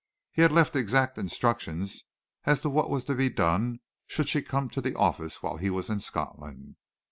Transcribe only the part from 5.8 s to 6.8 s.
in Scotland.